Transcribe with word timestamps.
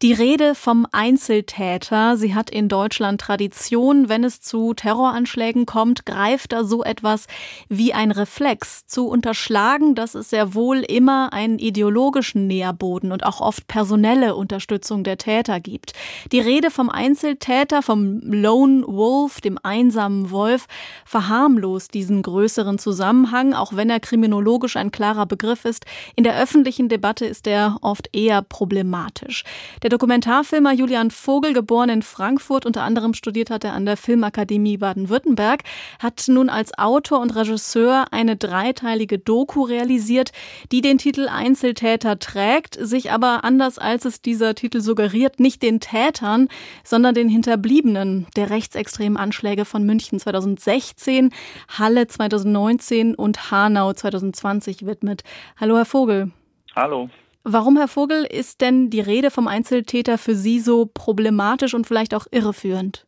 Die 0.00 0.12
Rede 0.12 0.54
vom 0.54 0.86
Einzeltäter, 0.92 2.16
sie 2.16 2.32
hat 2.32 2.50
in 2.50 2.68
Deutschland 2.68 3.20
Tradition. 3.20 4.08
Wenn 4.08 4.22
es 4.22 4.40
zu 4.40 4.72
Terroranschlägen 4.72 5.66
kommt, 5.66 6.06
greift 6.06 6.52
da 6.52 6.62
so 6.62 6.84
etwas 6.84 7.26
wie 7.68 7.92
ein 7.92 8.12
Reflex. 8.12 8.86
Zu 8.86 9.08
unterschlagen, 9.08 9.96
dass 9.96 10.14
es 10.14 10.30
sehr 10.30 10.54
wohl 10.54 10.82
immer 10.82 11.32
einen 11.32 11.58
ideologischen 11.58 12.46
Nährboden 12.46 13.10
und 13.10 13.26
auch 13.26 13.40
oft 13.40 13.66
personelle 13.66 14.36
Unterstützung 14.36 15.02
der 15.02 15.18
Täter 15.18 15.58
gibt. 15.58 15.94
Die 16.30 16.38
Rede 16.38 16.70
vom 16.70 16.90
Einzeltäter, 16.90 17.82
vom 17.82 18.20
Lone 18.20 18.84
Wolf, 18.86 19.40
dem 19.40 19.58
einsamen 19.60 20.30
Wolf, 20.30 20.66
verharmlost 21.06 21.92
diesen 21.92 22.22
größeren 22.22 22.78
Zusammenhang, 22.78 23.52
auch 23.52 23.74
wenn 23.74 23.90
er 23.90 23.98
kriminologisch 23.98 24.76
ein 24.76 24.92
klarer 24.92 25.26
Begriff 25.26 25.64
ist. 25.64 25.86
In 26.14 26.22
der 26.22 26.40
öffentlichen 26.40 26.88
Debatte 26.88 27.26
ist 27.26 27.48
er 27.48 27.78
oft 27.82 28.08
eher 28.12 28.42
problematisch. 28.42 29.42
Der 29.82 29.87
der 29.88 29.96
Dokumentarfilmer 29.96 30.74
Julian 30.74 31.10
Vogel, 31.10 31.54
geboren 31.54 31.88
in 31.88 32.02
Frankfurt, 32.02 32.66
unter 32.66 32.82
anderem 32.82 33.14
studiert 33.14 33.48
hat 33.48 33.64
er 33.64 33.72
an 33.72 33.86
der 33.86 33.96
Filmakademie 33.96 34.76
Baden-Württemberg, 34.76 35.62
hat 35.98 36.24
nun 36.28 36.50
als 36.50 36.76
Autor 36.76 37.20
und 37.20 37.34
Regisseur 37.34 38.04
eine 38.10 38.36
dreiteilige 38.36 39.18
Doku 39.18 39.62
realisiert, 39.62 40.32
die 40.72 40.82
den 40.82 40.98
Titel 40.98 41.26
Einzeltäter 41.30 42.18
trägt, 42.18 42.76
sich 42.78 43.10
aber 43.12 43.44
anders 43.44 43.78
als 43.78 44.04
es 44.04 44.20
dieser 44.20 44.54
Titel 44.54 44.82
suggeriert, 44.82 45.40
nicht 45.40 45.62
den 45.62 45.80
Tätern, 45.80 46.48
sondern 46.84 47.14
den 47.14 47.30
Hinterbliebenen 47.30 48.26
der 48.36 48.50
rechtsextremen 48.50 49.16
Anschläge 49.16 49.64
von 49.64 49.86
München 49.86 50.20
2016, 50.20 51.30
Halle 51.78 52.06
2019 52.06 53.14
und 53.14 53.50
Hanau 53.50 53.94
2020 53.94 54.84
widmet. 54.84 55.22
Hallo, 55.58 55.76
Herr 55.76 55.86
Vogel. 55.86 56.30
Hallo. 56.76 57.08
Warum, 57.50 57.78
Herr 57.78 57.88
Vogel, 57.88 58.26
ist 58.28 58.60
denn 58.60 58.90
die 58.90 59.00
Rede 59.00 59.30
vom 59.30 59.48
Einzeltäter 59.48 60.18
für 60.18 60.34
Sie 60.34 60.60
so 60.60 60.84
problematisch 60.84 61.72
und 61.72 61.86
vielleicht 61.86 62.14
auch 62.14 62.26
irreführend? 62.30 63.06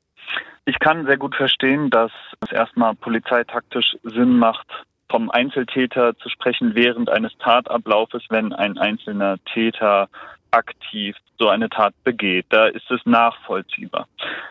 Ich 0.65 0.79
kann 0.79 1.05
sehr 1.05 1.19
gut 1.19 1.37
verstehen, 1.37 1.91
dass 1.91 2.11
es 2.41 2.51
erstmal 2.51 2.95
polizeitaktisch 2.95 3.99
Sinn 4.03 4.39
macht, 4.39 4.67
vom 5.11 5.29
Einzeltäter 5.29 6.17
zu 6.17 6.31
sprechen 6.31 6.75
während 6.75 7.11
eines 7.11 7.37
Tatablaufes, 7.37 8.23
wenn 8.31 8.55
ein 8.55 8.79
einzelner 8.79 9.37
Täter 9.45 10.09
aktiv 10.51 11.17
so 11.39 11.49
eine 11.49 11.69
Tat 11.69 11.95
begeht. 12.05 12.47
Da 12.51 12.67
ist 12.67 12.91
es 12.91 13.01
nachvollziehbar. 13.05 14.07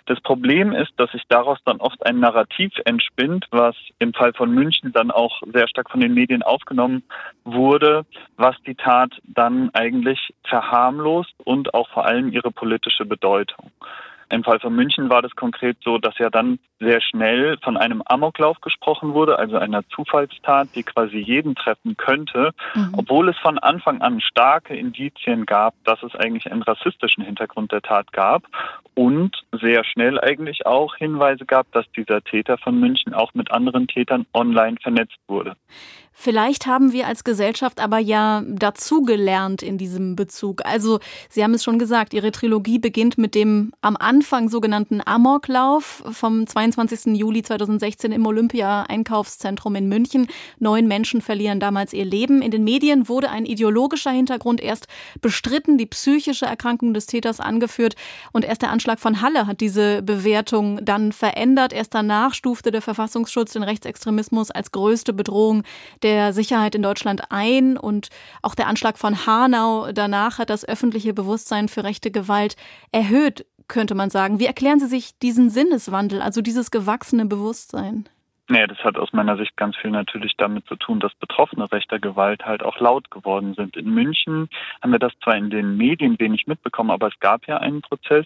Das 0.07 0.19
Problem 0.21 0.71
ist, 0.73 0.91
dass 0.97 1.11
sich 1.11 1.23
daraus 1.29 1.59
dann 1.65 1.77
oft 1.77 2.03
ein 2.05 2.19
Narrativ 2.19 2.73
entspinnt, 2.85 3.45
was 3.51 3.75
im 3.99 4.13
Fall 4.13 4.33
von 4.33 4.51
München 4.51 4.91
dann 4.91 5.11
auch 5.11 5.41
sehr 5.53 5.67
stark 5.67 5.91
von 5.91 5.99
den 5.99 6.13
Medien 6.13 6.41
aufgenommen 6.41 7.03
wurde, 7.43 8.05
was 8.37 8.55
die 8.65 8.75
Tat 8.75 9.11
dann 9.23 9.69
eigentlich 9.73 10.33
verharmlost 10.45 11.33
und 11.43 11.73
auch 11.73 11.89
vor 11.89 12.05
allem 12.05 12.31
ihre 12.31 12.51
politische 12.51 13.05
Bedeutung. 13.05 13.71
Im 14.29 14.43
Fall 14.43 14.59
von 14.59 14.75
München 14.75 15.09
war 15.09 15.21
das 15.21 15.35
konkret 15.35 15.77
so, 15.83 15.97
dass 15.97 16.17
ja 16.19 16.29
dann 16.29 16.59
sehr 16.79 17.01
schnell 17.01 17.57
von 17.63 17.77
einem 17.77 18.03
Amoklauf 18.05 18.61
gesprochen 18.61 19.13
wurde, 19.13 19.39
also 19.39 19.57
einer 19.57 19.87
Zufallstat, 19.89 20.69
die 20.75 20.83
quasi 20.83 21.17
jeden 21.17 21.55
treffen 21.55 21.97
könnte, 21.97 22.51
mhm. 22.75 22.93
obwohl 22.95 23.29
es 23.29 23.37
von 23.37 23.57
Anfang 23.57 24.01
an 24.01 24.21
starke 24.21 24.75
Indizien 24.75 25.45
gab, 25.45 25.73
dass 25.83 26.01
es 26.03 26.15
eigentlich 26.15 26.51
einen 26.51 26.61
rassistischen 26.61 27.23
Hintergrund 27.23 27.71
der 27.71 27.81
Tat 27.81 28.13
gab 28.13 28.43
und 28.93 29.35
sehr 29.61 29.83
schnell 29.83 30.19
eigentlich 30.19 30.65
auch 30.65 30.95
Hinweise 30.95 31.45
gab, 31.45 31.71
dass 31.71 31.85
dieser 31.95 32.23
Täter 32.23 32.57
von 32.57 32.79
München 32.79 33.13
auch 33.13 33.33
mit 33.33 33.51
anderen 33.51 33.87
Tätern 33.87 34.25
online 34.33 34.77
vernetzt 34.81 35.17
wurde. 35.27 35.55
Vielleicht 36.21 36.65
haben 36.65 36.91
wir 36.91 37.07
als 37.07 37.23
Gesellschaft 37.23 37.79
aber 37.79 37.97
ja 37.97 38.43
dazugelernt 38.45 39.63
in 39.63 39.77
diesem 39.77 40.17
Bezug. 40.17 40.65
Also, 40.65 40.99
Sie 41.29 41.41
haben 41.45 41.53
es 41.53 41.63
schon 41.63 41.79
gesagt, 41.79 42.13
Ihre 42.13 42.33
Trilogie 42.33 42.77
beginnt 42.77 43.17
mit 43.17 43.35
dem 43.35 43.71
am 43.79 43.95
Anfang 43.95 44.49
sogenannten 44.49 44.99
Amoklauf 45.05 46.03
vom 46.11 46.45
22. 46.45 47.17
Juli 47.17 47.41
2016 47.41 48.11
im 48.11 48.25
Olympia-Einkaufszentrum 48.25 49.75
in 49.75 49.87
München. 49.87 50.27
Neun 50.57 50.89
Menschen 50.89 51.21
verlieren 51.21 51.61
damals 51.61 51.93
ihr 51.93 52.03
Leben. 52.03 52.41
In 52.41 52.51
den 52.51 52.65
Medien 52.65 53.07
wurde 53.07 53.29
ein 53.29 53.45
ideologischer 53.45 54.11
Hintergrund 54.11 54.59
erst 54.59 54.89
bestritten, 55.21 55.77
die 55.77 55.85
psychische 55.85 56.45
Erkrankung 56.45 56.93
des 56.93 57.05
Täters 57.05 57.39
angeführt 57.39 57.95
und 58.33 58.43
erst 58.43 58.61
der 58.61 58.71
Anschlag 58.71 58.99
von 58.99 59.21
Halle 59.21 59.47
hat 59.49 59.59
diese 59.59 60.01
Bewertung 60.01 60.79
dann 60.85 61.11
verändert. 61.11 61.73
Erst 61.73 61.93
danach 61.93 62.33
stufte 62.33 62.71
der 62.71 62.81
Verfassungsschutz 62.81 63.53
den 63.53 63.63
Rechtsextremismus 63.63 64.51
als 64.51 64.71
größte 64.71 65.11
Bedrohung 65.11 65.63
der 66.03 66.31
Sicherheit 66.31 66.75
in 66.75 66.83
Deutschland 66.83 67.23
ein 67.29 67.75
und 67.75 68.09
auch 68.41 68.55
der 68.55 68.67
Anschlag 68.67 68.97
von 68.97 69.25
Hanau 69.25 69.91
danach 69.91 70.37
hat 70.37 70.49
das 70.49 70.67
öffentliche 70.67 71.13
Bewusstsein 71.13 71.67
für 71.67 71.83
rechte 71.83 72.11
Gewalt 72.11 72.55
erhöht, 72.93 73.45
könnte 73.67 73.95
man 73.95 74.09
sagen. 74.09 74.39
Wie 74.39 74.45
erklären 74.45 74.79
Sie 74.79 74.87
sich 74.87 75.17
diesen 75.19 75.49
Sinneswandel, 75.49 76.21
also 76.21 76.41
dieses 76.41 76.71
gewachsene 76.71 77.25
Bewusstsein? 77.25 78.07
Nee, 78.51 78.65
das 78.65 78.79
hat 78.79 78.97
aus 78.97 79.13
meiner 79.13 79.37
Sicht 79.37 79.55
ganz 79.57 79.77
viel 79.77 79.91
natürlich 79.91 80.33
damit 80.35 80.65
zu 80.65 80.75
tun, 80.75 80.99
dass 80.99 81.13
Betroffene 81.13 81.71
rechter 81.71 81.99
Gewalt 81.99 82.43
halt 82.45 82.63
auch 82.63 82.79
laut 82.79 83.11
geworden 83.11 83.53
sind. 83.53 83.77
In 83.77 83.91
München 83.91 84.49
haben 84.81 84.91
wir 84.91 84.97
das 84.97 85.13
zwar 85.23 85.35
in 85.35 85.51
den 85.51 85.77
Medien 85.77 86.19
wenig 86.19 86.47
mitbekommen, 86.47 86.89
aber 86.89 87.09
es 87.09 87.19
gab 87.19 87.47
ja 87.47 87.57
einen 87.57 87.83
Prozess, 87.83 88.25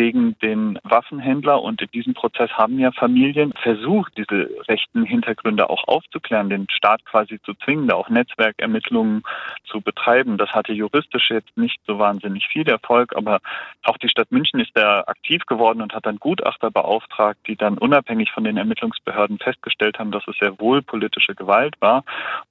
gegen 0.00 0.34
den 0.38 0.78
Waffenhändler. 0.82 1.62
Und 1.62 1.82
in 1.82 1.90
diesem 1.90 2.14
Prozess 2.14 2.50
haben 2.52 2.78
ja 2.78 2.90
Familien 2.90 3.52
versucht, 3.52 4.16
diese 4.16 4.48
rechten 4.66 5.04
Hintergründe 5.04 5.68
auch 5.68 5.86
aufzuklären, 5.86 6.48
den 6.48 6.66
Staat 6.70 7.04
quasi 7.04 7.38
zu 7.42 7.52
zwingen, 7.52 7.86
da 7.86 7.96
auch 7.96 8.08
Netzwerkermittlungen 8.08 9.22
zu 9.64 9.82
betreiben. 9.82 10.38
Das 10.38 10.52
hatte 10.52 10.72
juristisch 10.72 11.28
jetzt 11.28 11.54
nicht 11.54 11.78
so 11.86 11.98
wahnsinnig 11.98 12.48
viel 12.48 12.66
Erfolg, 12.66 13.14
aber 13.14 13.40
auch 13.82 13.98
die 13.98 14.08
Stadt 14.08 14.32
München 14.32 14.58
ist 14.60 14.70
da 14.72 15.00
aktiv 15.06 15.44
geworden 15.44 15.82
und 15.82 15.92
hat 15.92 16.06
dann 16.06 16.16
Gutachter 16.16 16.70
beauftragt, 16.70 17.40
die 17.46 17.56
dann 17.56 17.76
unabhängig 17.76 18.30
von 18.32 18.44
den 18.44 18.56
Ermittlungsbehörden 18.56 19.36
festgestellt 19.36 19.98
haben, 19.98 20.12
dass 20.12 20.26
es 20.28 20.38
sehr 20.38 20.58
wohl 20.60 20.80
politische 20.80 21.34
Gewalt 21.34 21.74
war. 21.80 22.04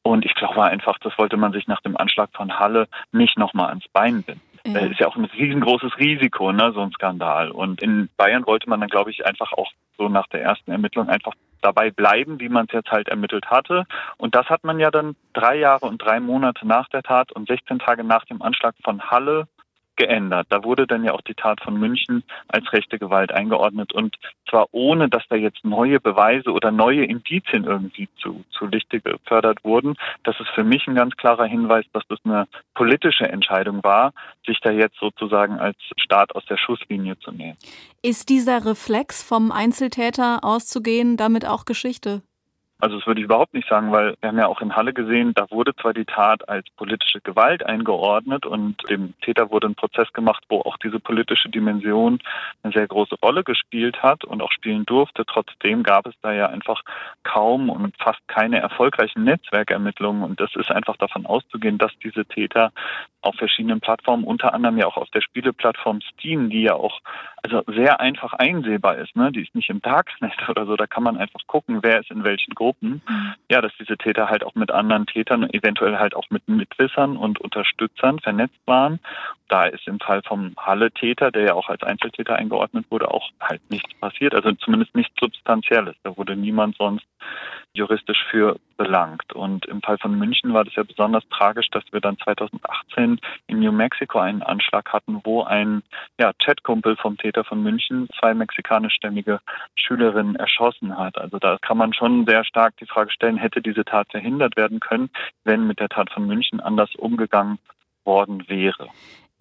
Und 0.04 0.24
ich 0.24 0.36
glaube 0.36 0.64
einfach, 0.66 1.00
das 1.00 1.18
wollte 1.18 1.38
man 1.38 1.52
sich 1.52 1.66
nach 1.66 1.82
dem 1.82 1.98
Anschlag 1.98 2.30
von 2.34 2.60
Halle 2.60 2.88
nicht 3.12 3.40
nochmal 3.40 3.70
ans 3.70 3.88
Bein 3.88 4.22
binden. 4.22 4.49
Ja. 4.66 4.74
Das 4.74 4.92
ist 4.92 5.00
ja 5.00 5.08
auch 5.08 5.16
ein 5.16 5.26
riesengroßes 5.26 5.98
Risiko, 5.98 6.52
ne, 6.52 6.72
so 6.74 6.82
ein 6.82 6.92
Skandal. 6.92 7.52
Und 7.52 7.82
in 7.82 8.10
Bayern 8.18 8.46
wollte 8.46 8.70
man 8.70 8.80
dann, 8.80 8.90
glaube 8.90 9.12
ich, 9.12 9.26
einfach 9.26 9.54
auch 9.54 9.72
so 9.98 10.10
nach 10.10 10.28
der 10.28 10.42
ersten 10.42 10.72
Ermittlung 10.72 11.10
einfach 11.10 11.34
dabei 11.62 11.92
bleiben, 11.92 12.40
wie 12.40 12.50
man 12.50 12.66
es 12.66 12.74
jetzt 12.74 12.92
halt 12.92 13.10
ermittelt 13.10 13.48
hatte. 13.48 13.86
Und 14.18 14.36
das 14.36 14.48
hat 14.48 14.64
man 14.64 14.80
ja 14.80 14.92
dann 14.92 15.16
drei 15.34 15.58
Jahre 15.58 15.86
und 15.86 15.98
drei 15.98 16.20
Monate 16.20 16.66
nach 16.66 16.88
der 16.90 17.04
Tat 17.04 17.32
und 17.32 17.48
16 17.48 17.80
Tage 17.80 18.04
nach 18.04 18.26
dem 18.26 18.42
Anschlag 18.42 18.76
von 18.84 19.10
Halle 19.10 19.48
geändert. 20.00 20.48
Da 20.50 20.64
wurde 20.64 20.88
dann 20.88 21.04
ja 21.04 21.14
auch 21.14 21.22
die 21.22 21.36
Tat 21.36 21.62
von 21.62 21.78
München 21.78 22.24
als 22.48 22.72
rechte 22.74 22.98
Gewalt 22.98 23.32
eingeordnet 23.32 23.94
und 23.94 24.16
zwar 24.50 24.68
ohne, 24.72 25.10
dass 25.10 25.24
da 25.30 25.36
jetzt 25.36 25.64
neue 25.64 26.00
Beweise 26.00 26.52
oder 26.52 26.72
neue 26.72 27.04
Indizien 27.04 27.66
irgendwie 27.66 28.10
zu, 28.20 28.44
zu 28.50 28.66
Lichte 28.66 29.02
gefördert 29.02 29.64
wurden. 29.64 29.96
Das 30.24 30.40
ist 30.40 30.50
für 30.56 30.64
mich 30.64 30.88
ein 30.88 30.96
ganz 30.96 31.16
klarer 31.18 31.46
Hinweis, 31.46 31.86
dass 31.94 32.04
das 32.08 32.20
eine 32.24 32.48
politische 32.74 33.28
Entscheidung 33.28 33.84
war, 33.84 34.14
sich 34.48 34.60
da 34.62 34.72
jetzt 34.72 34.98
sozusagen 35.00 35.60
als 35.60 35.78
Staat 35.98 36.34
aus 36.34 36.46
der 36.46 36.58
Schusslinie 36.58 37.20
zu 37.20 37.32
nehmen. 37.32 37.58
Ist 38.02 38.30
dieser 38.30 38.66
Reflex 38.66 39.22
vom 39.22 39.52
Einzeltäter 39.52 40.40
auszugehen 40.44 41.18
damit 41.18 41.46
auch 41.46 41.66
Geschichte? 41.66 42.22
Also 42.82 42.98
das 42.98 43.06
würde 43.06 43.20
ich 43.20 43.26
überhaupt 43.26 43.54
nicht 43.54 43.68
sagen, 43.68 43.92
weil 43.92 44.16
wir 44.22 44.30
haben 44.30 44.38
ja 44.38 44.48
auch 44.48 44.62
in 44.62 44.74
Halle 44.74 44.94
gesehen, 44.94 45.34
da 45.36 45.52
wurde 45.52 45.76
zwar 45.76 45.94
die 45.94 46.06
Tat 46.06 46.48
als 46.48 46.66
politische 46.78 47.20
Gewalt 47.20 47.62
eingeordnet 47.66 48.46
und 48.46 48.78
dem 48.90 49.14
Täter 49.20 49.52
wurde 49.52 49.68
ein 49.68 49.76
Prozess 49.76 50.12
gemacht, 50.14 50.46
wo 50.48 50.62
auch 50.62 50.78
diese 50.78 51.02
politische 51.02 51.50
Dimension 51.50 52.20
eine 52.64 52.72
sehr 52.72 52.88
große 52.88 53.16
Rolle 53.22 53.44
gespielt 53.44 54.02
hat 54.02 54.24
und 54.24 54.42
auch 54.42 54.52
spielen 54.54 54.86
durfte. 54.86 55.26
Trotzdem 55.26 55.84
gab 55.84 56.08
es 56.08 56.16
da 56.22 56.32
ja 56.32 56.48
einfach 56.48 56.82
kaum 57.24 57.70
und 57.70 57.98
fast 57.98 58.26
keine 58.30 58.60
erfolgreichen 58.62 59.26
Netzwerkermittlungen 59.26 60.24
und 60.24 60.40
das 60.40 60.56
ist 60.56 60.72
einfach 60.72 60.96
davon 60.96 61.26
auszugehen, 61.26 61.78
dass 61.78 61.92
diese 62.02 62.26
Täter 62.26 62.72
auf 63.22 63.36
verschiedenen 63.36 63.82
Plattformen, 63.82 64.24
unter 64.24 64.54
anderem 64.54 64.78
ja 64.78 64.88
auch 64.88 64.96
auf 64.96 65.10
der 65.10 65.22
Spieleplattform 65.22 66.00
Steam, 66.14 66.50
die 66.50 66.62
ja 66.62 66.76
auch 66.76 67.02
also 67.44 67.64
sehr 67.68 68.00
einfach 68.00 68.34
einsehbar 68.34 68.98
ist, 68.98 69.16
ne? 69.16 69.32
Die 69.32 69.42
ist 69.42 69.56
nicht 69.56 69.70
im 69.70 69.82
Darknet 69.82 70.34
oder 70.50 70.66
so, 70.66 70.76
da 70.76 70.88
kann 70.88 71.04
man 71.04 71.18
einfach 71.18 71.42
gucken, 71.48 71.80
wer 71.82 72.00
ist 72.00 72.12
in 72.12 72.24
welchen 72.24 72.54
Gruppen 72.56 73.02
mhm. 73.08 73.34
ja, 73.50 73.62
dass 73.62 73.72
diese 73.80 73.98
Täter 73.98 74.30
halt 74.30 74.44
auch 74.44 74.56
mit 74.56 74.72
anderen 74.72 75.06
Tätern, 75.06 75.50
eventuell 75.50 75.98
halt 75.98 76.16
auch 76.16 76.30
mit 76.30 76.48
Mitwissern 76.48 77.18
und 77.18 77.40
Unterstützern 77.40 78.20
vernetzt 78.20 78.60
waren. 78.66 79.00
Da 79.48 79.66
ist 79.66 79.88
im 79.88 80.00
Fall 80.00 80.22
vom 80.24 80.54
Halle-Täter, 80.58 81.32
der 81.32 81.44
ja 81.44 81.54
auch 81.54 81.70
als 81.70 81.82
Einzeltäter 81.84 82.36
eingeordnet 82.36 82.86
wurde, 82.90 83.10
auch 83.10 83.30
halt 83.42 83.62
nichts 83.70 83.94
passiert, 83.96 84.36
also 84.36 84.52
zumindest 84.54 84.96
nichts 84.96 85.16
Substanzielles. 85.20 85.96
Da 86.04 86.16
wurde 86.18 86.36
niemand 86.36 86.78
sonst 86.78 87.06
juristisch 87.74 88.24
für 88.30 88.58
belangt. 88.80 89.34
Und 89.34 89.66
im 89.66 89.82
Fall 89.82 89.98
von 89.98 90.18
München 90.18 90.54
war 90.54 90.64
das 90.64 90.74
ja 90.76 90.84
besonders 90.84 91.28
tragisch, 91.30 91.70
dass 91.70 91.84
wir 91.92 92.00
dann 92.00 92.18
2018 92.18 93.20
in 93.48 93.60
New 93.60 93.74
Mexico 93.74 94.20
einen 94.20 94.42
Anschlag 94.42 94.94
hatten, 94.94 95.20
wo 95.26 95.44
ein 95.44 95.84
ja, 96.18 96.32
Chatkumpel 96.42 96.96
vom 96.96 97.18
Täter 97.18 97.44
von 97.44 97.62
München 97.62 98.08
zwei 98.18 98.34
mexikanischstämmige 98.34 99.42
Schülerinnen 99.76 100.38
erschossen 100.38 100.98
hat. 100.98 101.18
Also 101.18 101.40
da 101.40 101.58
kann 101.62 101.78
man 101.78 101.94
schon 101.94 102.26
sehr 102.26 102.46
stark 102.46 102.78
die 102.78 102.86
Frage 102.86 103.12
stellen, 103.12 103.36
hätte 103.36 103.62
diese 103.62 103.84
Tat 103.84 104.08
verhindert 104.10 104.56
werden 104.56 104.80
können, 104.80 105.10
wenn 105.44 105.68
mit 105.68 105.82
der 105.82 105.90
Tat 105.90 106.10
von 106.10 106.26
München 106.26 106.62
anders 106.62 106.96
umgegangen 106.96 107.60
worden 108.06 108.48
wäre. 108.48 108.88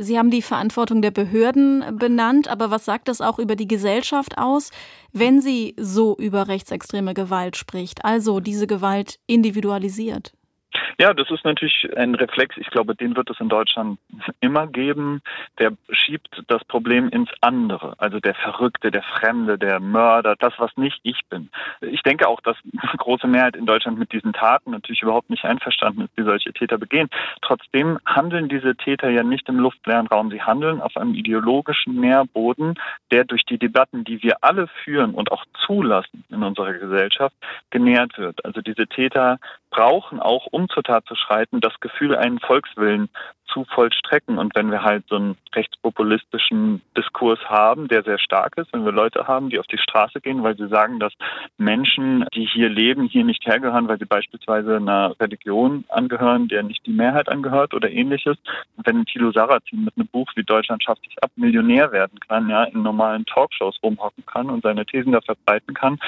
Sie 0.00 0.16
haben 0.16 0.30
die 0.30 0.42
Verantwortung 0.42 1.02
der 1.02 1.10
Behörden 1.10 1.98
benannt, 1.98 2.46
aber 2.46 2.70
was 2.70 2.84
sagt 2.84 3.08
das 3.08 3.20
auch 3.20 3.40
über 3.40 3.56
die 3.56 3.66
Gesellschaft 3.66 4.38
aus, 4.38 4.70
wenn 5.12 5.40
sie 5.40 5.74
so 5.76 6.16
über 6.16 6.46
rechtsextreme 6.46 7.14
Gewalt 7.14 7.56
spricht, 7.56 8.04
also 8.04 8.38
diese 8.38 8.68
Gewalt 8.68 9.18
individualisiert? 9.26 10.37
Ja, 11.00 11.14
das 11.14 11.30
ist 11.30 11.44
natürlich 11.44 11.88
ein 11.96 12.16
Reflex. 12.16 12.56
Ich 12.56 12.70
glaube, 12.70 12.96
den 12.96 13.14
wird 13.14 13.30
es 13.30 13.38
in 13.38 13.48
Deutschland 13.48 14.00
immer 14.40 14.66
geben. 14.66 15.22
Der 15.60 15.70
schiebt 15.90 16.42
das 16.48 16.64
Problem 16.64 17.08
ins 17.10 17.30
andere. 17.40 17.94
Also 17.98 18.18
der 18.18 18.34
Verrückte, 18.34 18.90
der 18.90 19.04
Fremde, 19.04 19.58
der 19.58 19.78
Mörder, 19.78 20.34
das, 20.36 20.54
was 20.58 20.76
nicht 20.76 20.98
ich 21.04 21.20
bin. 21.30 21.50
Ich 21.82 22.02
denke 22.02 22.26
auch, 22.26 22.40
dass 22.40 22.56
eine 22.72 22.96
große 22.96 23.28
Mehrheit 23.28 23.54
in 23.54 23.64
Deutschland 23.64 23.96
mit 23.96 24.12
diesen 24.12 24.32
Taten 24.32 24.72
natürlich 24.72 25.02
überhaupt 25.02 25.30
nicht 25.30 25.44
einverstanden 25.44 26.02
ist, 26.02 26.18
die 26.18 26.24
solche 26.24 26.52
Täter 26.52 26.78
begehen. 26.78 27.08
Trotzdem 27.42 28.00
handeln 28.04 28.48
diese 28.48 28.74
Täter 28.74 29.08
ja 29.08 29.22
nicht 29.22 29.48
im 29.48 29.60
luftleeren 29.60 30.08
Raum. 30.08 30.32
Sie 30.32 30.42
handeln 30.42 30.80
auf 30.80 30.96
einem 30.96 31.14
ideologischen 31.14 32.00
Nährboden, 32.00 32.74
der 33.12 33.22
durch 33.22 33.44
die 33.44 33.58
Debatten, 33.58 34.02
die 34.02 34.20
wir 34.24 34.38
alle 34.40 34.66
führen 34.82 35.14
und 35.14 35.30
auch 35.30 35.44
zulassen 35.64 36.24
in 36.28 36.42
unserer 36.42 36.72
Gesellschaft, 36.72 37.36
genährt 37.70 38.18
wird. 38.18 38.44
Also 38.44 38.62
diese 38.62 38.88
Täter 38.88 39.38
brauchen 39.70 40.18
auch, 40.18 40.46
um 40.50 40.68
zur 40.68 40.82
Tat 40.88 41.06
zu 41.06 41.14
schreiten, 41.14 41.60
das 41.60 41.78
Gefühl, 41.80 42.16
einen 42.16 42.40
Volkswillen 42.40 43.10
zu 43.52 43.64
vollstrecken. 43.64 44.38
Und 44.38 44.54
wenn 44.54 44.70
wir 44.70 44.82
halt 44.82 45.04
so 45.08 45.16
einen 45.16 45.36
rechtspopulistischen 45.54 46.82
Diskurs 46.96 47.40
haben, 47.46 47.88
der 47.88 48.02
sehr 48.02 48.18
stark 48.18 48.56
ist, 48.56 48.72
wenn 48.72 48.84
wir 48.84 48.92
Leute 48.92 49.26
haben, 49.26 49.50
die 49.50 49.58
auf 49.58 49.66
die 49.66 49.78
Straße 49.78 50.20
gehen, 50.20 50.42
weil 50.42 50.56
sie 50.56 50.68
sagen, 50.68 51.00
dass 51.00 51.12
Menschen, 51.56 52.24
die 52.34 52.46
hier 52.46 52.68
leben, 52.68 53.08
hier 53.08 53.24
nicht 53.24 53.44
hergehören, 53.46 53.88
weil 53.88 53.98
sie 53.98 54.04
beispielsweise 54.04 54.76
einer 54.76 55.14
Religion 55.20 55.84
angehören, 55.88 56.48
der 56.48 56.62
nicht 56.62 56.84
die 56.86 56.92
Mehrheit 56.92 57.28
angehört 57.28 57.74
oder 57.74 57.90
ähnliches. 57.90 58.36
Wenn 58.76 59.04
Thilo 59.06 59.32
Sarrazin 59.32 59.84
mit 59.84 59.96
einem 59.96 60.08
Buch 60.08 60.30
wie 60.36 60.44
Deutschland 60.44 60.82
schafft 60.82 61.02
sich 61.02 61.22
ab 61.22 61.30
Millionär 61.36 61.92
werden 61.92 62.18
kann, 62.20 62.48
ja, 62.48 62.64
in 62.64 62.82
normalen 62.82 63.24
Talkshows 63.26 63.78
rumhocken 63.82 64.24
kann 64.26 64.50
und 64.50 64.62
seine 64.62 64.86
Thesen 64.86 65.12
da 65.12 65.20
verbreiten 65.20 65.74
kann, 65.74 65.98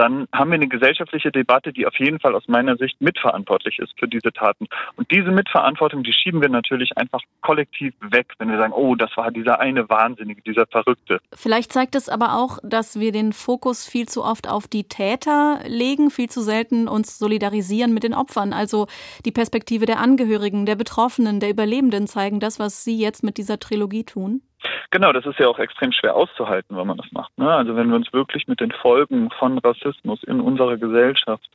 dann 0.00 0.26
haben 0.32 0.50
wir 0.50 0.54
eine 0.54 0.68
gesellschaftliche 0.68 1.30
Debatte, 1.30 1.74
die 1.74 1.86
auf 1.86 1.98
jeden 1.98 2.20
Fall 2.20 2.34
aus 2.34 2.48
meiner 2.48 2.76
Sicht 2.76 3.00
mitverantwortlich 3.02 3.78
ist 3.78 3.92
für 3.98 4.08
diese 4.08 4.32
Taten. 4.32 4.66
Und 4.96 5.10
diese 5.10 5.30
Mitverantwortung, 5.30 6.02
die 6.02 6.14
schieben 6.14 6.40
wir 6.40 6.48
natürlich 6.48 6.89
sich 6.90 6.96
einfach 6.96 7.20
kollektiv 7.40 7.94
weg, 8.00 8.34
wenn 8.38 8.50
wir 8.50 8.58
sagen, 8.58 8.72
oh, 8.72 8.94
das 8.94 9.16
war 9.16 9.30
dieser 9.30 9.60
eine 9.60 9.88
Wahnsinnige, 9.88 10.42
dieser 10.42 10.66
Verrückte. 10.66 11.20
Vielleicht 11.34 11.72
zeigt 11.72 11.94
es 11.94 12.08
aber 12.08 12.36
auch, 12.36 12.58
dass 12.62 12.98
wir 12.98 13.12
den 13.12 13.32
Fokus 13.32 13.86
viel 13.86 14.08
zu 14.08 14.24
oft 14.24 14.48
auf 14.48 14.68
die 14.68 14.84
Täter 14.84 15.60
legen, 15.66 16.10
viel 16.10 16.28
zu 16.28 16.42
selten 16.42 16.88
uns 16.88 17.18
solidarisieren 17.18 17.94
mit 17.94 18.02
den 18.02 18.14
Opfern. 18.14 18.52
Also 18.52 18.86
die 19.24 19.32
Perspektive 19.32 19.86
der 19.86 20.00
Angehörigen, 20.00 20.66
der 20.66 20.76
Betroffenen, 20.76 21.40
der 21.40 21.50
Überlebenden 21.50 22.06
zeigen 22.06 22.40
das, 22.40 22.58
was 22.58 22.84
Sie 22.84 22.98
jetzt 22.98 23.22
mit 23.22 23.38
dieser 23.38 23.58
Trilogie 23.58 24.04
tun. 24.04 24.42
Genau, 24.90 25.12
das 25.12 25.26
ist 25.26 25.38
ja 25.38 25.48
auch 25.48 25.58
extrem 25.58 25.92
schwer 25.92 26.14
auszuhalten, 26.14 26.76
wenn 26.76 26.86
man 26.86 26.96
das 26.96 27.10
macht. 27.12 27.36
Ne? 27.38 27.50
Also 27.50 27.76
wenn 27.76 27.88
wir 27.88 27.96
uns 27.96 28.12
wirklich 28.12 28.48
mit 28.48 28.60
den 28.60 28.72
Folgen 28.72 29.30
von 29.38 29.58
Rassismus 29.58 30.22
in 30.24 30.40
unserer 30.40 30.76
Gesellschaft 30.76 31.48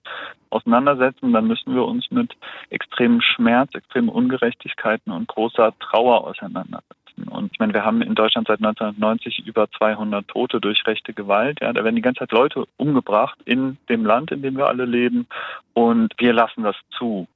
auseinandersetzen, 0.49 1.33
dann 1.33 1.47
müssen 1.47 1.75
wir 1.75 1.85
uns 1.85 2.09
mit 2.11 2.33
extremem 2.69 3.21
Schmerz, 3.21 3.73
extremen 3.75 4.09
Ungerechtigkeiten 4.09 5.11
und 5.11 5.27
großer 5.27 5.73
Trauer 5.79 6.25
auseinandersetzen. 6.25 6.95
Und 7.29 7.51
ich 7.53 7.59
meine, 7.59 7.73
wir 7.73 7.85
haben 7.85 8.01
in 8.01 8.15
Deutschland 8.15 8.47
seit 8.47 8.59
1990 8.59 9.45
über 9.47 9.69
200 9.71 10.27
Tote 10.27 10.59
durch 10.59 10.85
rechte 10.85 11.13
Gewalt. 11.13 11.59
Ja, 11.61 11.71
da 11.71 11.83
werden 11.83 11.95
die 11.95 12.01
ganze 12.01 12.19
Zeit 12.19 12.31
Leute 12.31 12.65
umgebracht 12.77 13.37
in 13.45 13.77
dem 13.89 14.05
Land, 14.05 14.31
in 14.31 14.41
dem 14.41 14.57
wir 14.57 14.67
alle 14.67 14.85
leben. 14.85 15.27
Und 15.73 16.13
wir 16.17 16.33
lassen 16.33 16.63
das 16.63 16.75
zu. 16.97 17.27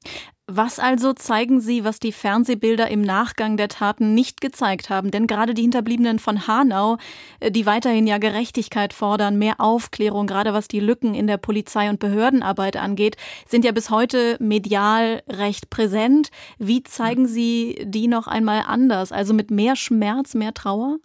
Was 0.52 0.80
also 0.80 1.14
zeigen 1.14 1.62
Sie, 1.62 1.84
was 1.84 2.00
die 2.00 2.12
Fernsehbilder 2.12 2.90
im 2.90 3.04
Nachgang 3.04 3.56
der 3.56 3.68
Taten 3.68 4.16
nicht 4.16 4.42
gezeigt 4.42 4.90
haben? 4.90 5.12
Denn 5.12 5.28
gerade 5.28 5.54
die 5.54 5.62
Hinterbliebenen 5.62 6.18
von 6.18 6.48
Hanau, 6.48 6.98
äh, 7.40 7.52
die 7.52 7.68
weiterhin 7.68 8.08
ja 8.08 8.18
Gerechtigkeit 8.18 8.94
fordern, 8.94 9.38
mehr 9.38 9.62
Aufklärung, 9.62 10.26
gerade 10.26 10.52
was 10.52 10.68
die 10.68 10.80
Lücken 10.80 11.14
in 11.14 11.28
der 11.28 11.38
Polizei- 11.38 11.92
und 11.92 12.00
Behördenarbeit 12.00 12.78
angeht, 12.78 13.16
sind 13.48 13.64
ja 13.64 13.72
bis 13.72 13.92
heute 13.92 14.38
medial 14.40 15.22
recht 15.30 15.70
präsent. 15.70 16.32
Wie 16.58 16.82
zeigen 16.82 17.28
Sie 17.28 17.86
die 17.86 18.08
noch 18.08 18.26
einmal 18.26 18.64
anders? 18.66 19.12
Also 19.12 19.36
mit 19.36 19.52
mehr 19.52 19.76
Schmerz, 19.76 20.34
mehr 20.34 20.56
Trauer? 20.56 20.98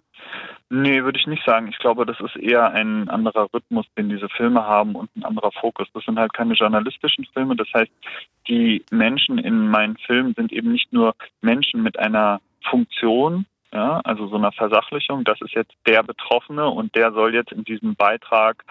Nee, 0.69 1.03
würde 1.03 1.19
ich 1.19 1.27
nicht 1.27 1.45
sagen. 1.45 1.67
Ich 1.67 1.77
glaube, 1.77 2.05
das 2.07 2.19
ist 2.19 2.35
eher 2.37 2.71
ein 2.71 3.07
anderer 3.07 3.47
Rhythmus, 3.53 3.85
den 3.97 4.09
diese 4.09 4.29
Filme 4.29 4.65
haben 4.65 4.95
und 4.95 5.15
ein 5.15 5.23
anderer 5.23 5.51
Fokus. 5.51 5.87
Das 5.93 6.03
sind 6.05 6.17
halt 6.17 6.33
keine 6.33 6.55
journalistischen 6.55 7.25
Filme. 7.33 7.55
Das 7.55 7.67
heißt, 7.73 7.91
die 8.47 8.83
Menschen 8.89 9.37
in 9.37 9.67
meinen 9.67 9.95
Filmen 9.97 10.33
sind 10.33 10.51
eben 10.51 10.71
nicht 10.71 10.91
nur 10.91 11.15
Menschen 11.41 11.83
mit 11.83 11.99
einer 11.99 12.41
Funktion, 12.67 13.45
ja, 13.75 13.99
also 14.05 14.27
so 14.27 14.37
einer 14.37 14.53
Versachlichung, 14.53 15.25
das 15.25 15.41
ist 15.41 15.53
jetzt 15.53 15.73
der 15.85 16.01
Betroffene 16.01 16.65
und 16.69 16.95
der 16.95 17.11
soll 17.11 17.33
jetzt 17.33 17.51
in 17.51 17.65
diesem 17.65 17.95
Beitrag 17.95 18.63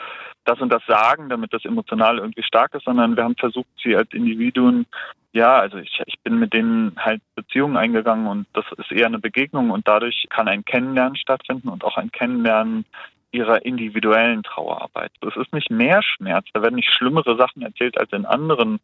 das 0.45 0.59
und 0.61 0.73
das 0.73 0.83
sagen, 0.87 1.29
damit 1.29 1.53
das 1.53 1.65
emotional 1.67 2.19
irgendwie 2.19 2.43
stark 2.43 2.75
ist, 2.75 2.85
sondern 2.85 3.15
wir 3.15 3.25
haben 3.25 3.37
versucht, 3.37 3.69
sie 3.83 3.95
als 3.95 4.11
Individuen 4.13 4.87
ja, 5.33 5.59
also 5.59 5.79
ich, 5.79 6.01
ich 6.07 6.19
bin 6.21 6.39
mit 6.39 6.55
denen 6.55 6.95
halt 6.97 7.21
Beziehungen 7.35 7.77
eingegangen 7.77 8.29
und 8.29 8.47
das 8.53 8.65
ist 8.79 8.93
eher 8.93 9.07
eine 9.07 9.19
Begegnung 9.19 9.71
und 9.71 9.87
dadurch 9.87 10.27
kann 10.31 10.47
ein 10.47 10.65
Kennenlernen 10.65 11.17
stattfinden 11.17 11.69
und 11.69 11.85
auch 11.85 11.97
ein 11.97 12.13
Kennenlernen 12.13 12.85
ihrer 13.33 13.67
individuellen 13.67 14.45
Trauerarbeit. 14.45 15.11
Es 15.27 15.37
ist 15.37 15.53
nicht 15.53 15.71
mehr 15.71 16.03
Schmerz, 16.03 16.47
da 16.55 16.63
werden 16.63 16.77
nicht 16.77 16.93
schlimmere 16.93 17.37
Sachen 17.37 17.63
erzählt 17.63 17.99
als 17.99 18.13
in 18.13 18.25
anderen 18.25 18.79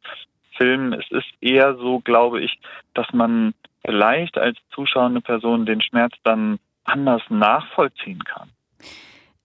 Filmen. 0.60 0.92
Es 0.92 1.10
ist 1.10 1.28
eher 1.40 1.76
so, 1.76 2.00
glaube 2.00 2.42
ich, 2.42 2.58
dass 2.94 3.06
man 3.12 3.54
vielleicht 3.84 4.36
als 4.36 4.58
zuschauende 4.74 5.22
Person 5.22 5.64
den 5.64 5.80
Schmerz 5.80 6.12
dann 6.22 6.58
anders 6.84 7.22
nachvollziehen 7.30 8.22
kann. 8.24 8.50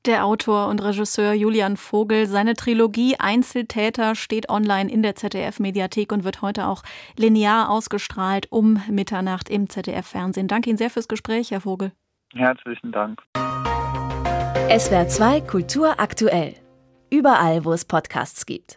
Der 0.06 0.26
Autor 0.26 0.68
und 0.68 0.84
Regisseur 0.84 1.34
Julian 1.34 1.78
Vogel, 1.78 2.28
seine 2.28 2.54
Trilogie 2.54 3.16
Einzeltäter 3.18 4.14
steht 4.14 4.50
online 4.50 4.92
in 4.92 5.02
der 5.02 5.16
ZDF-Mediathek 5.16 6.12
und 6.12 6.24
wird 6.24 6.44
heute 6.44 6.68
auch 6.68 6.84
linear 7.18 7.72
ausgestrahlt 7.72 8.52
um 8.52 8.80
Mitternacht 8.88 9.50
im 9.50 9.68
ZDF-Fernsehen. 9.68 10.48
Danke 10.48 10.70
Ihnen 10.70 10.78
sehr 10.78 10.92
fürs 10.92 11.08
Gespräch, 11.08 11.50
Herr 11.50 11.62
Vogel. 11.62 11.92
Herzlichen 12.36 12.92
Dank. 12.92 13.22
SWR 14.78 15.08
2 15.08 15.42
Kultur 15.42 16.00
aktuell. 16.00 16.54
Überall, 17.10 17.66
wo 17.66 17.74
es 17.74 17.86
Podcasts 17.86 18.46
gibt. 18.46 18.74